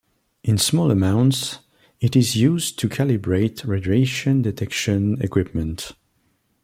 In 0.43 0.57
small 0.57 0.89
amounts, 0.89 1.59
it 1.99 2.15
is 2.15 2.35
used 2.35 2.79
to 2.79 2.89
calibrate 2.89 3.63
radiation-detection 3.67 5.21
equipment. 5.21 5.91